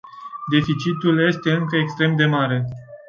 [0.51, 2.65] Deficitul este încă extrem de mare.